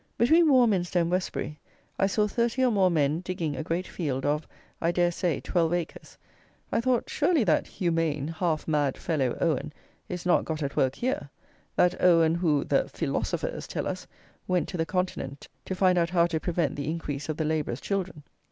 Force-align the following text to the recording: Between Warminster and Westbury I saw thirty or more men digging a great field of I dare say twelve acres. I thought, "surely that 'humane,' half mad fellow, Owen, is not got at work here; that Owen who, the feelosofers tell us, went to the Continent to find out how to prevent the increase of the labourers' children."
Between 0.17 0.49
Warminster 0.51 0.97
and 0.97 1.11
Westbury 1.11 1.59
I 1.99 2.07
saw 2.07 2.25
thirty 2.25 2.65
or 2.65 2.71
more 2.71 2.89
men 2.89 3.19
digging 3.21 3.55
a 3.55 3.61
great 3.61 3.85
field 3.85 4.25
of 4.25 4.47
I 4.81 4.91
dare 4.91 5.11
say 5.11 5.39
twelve 5.39 5.75
acres. 5.75 6.17
I 6.71 6.81
thought, 6.81 7.07
"surely 7.07 7.43
that 7.43 7.67
'humane,' 7.67 8.29
half 8.29 8.67
mad 8.67 8.97
fellow, 8.97 9.37
Owen, 9.39 9.71
is 10.09 10.25
not 10.25 10.43
got 10.43 10.63
at 10.63 10.75
work 10.75 10.95
here; 10.95 11.29
that 11.75 12.01
Owen 12.01 12.33
who, 12.33 12.63
the 12.63 12.85
feelosofers 12.85 13.67
tell 13.67 13.85
us, 13.87 14.07
went 14.47 14.67
to 14.69 14.77
the 14.77 14.87
Continent 14.87 15.47
to 15.65 15.75
find 15.75 15.99
out 15.99 16.09
how 16.09 16.25
to 16.25 16.39
prevent 16.39 16.77
the 16.77 16.89
increase 16.89 17.29
of 17.29 17.37
the 17.37 17.45
labourers' 17.45 17.79
children." 17.79 18.23